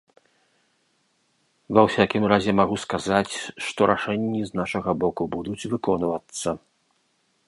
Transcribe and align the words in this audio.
Ва 1.77 1.81
ўсякім 1.87 2.23
разе, 2.31 2.51
магу 2.61 2.75
сказаць, 2.85 3.33
што 3.65 3.79
рашэнні 3.93 4.41
з 4.47 4.51
нашага 4.63 4.91
боку 5.05 5.21
будуць 5.37 5.67
выконвацца. 5.75 6.49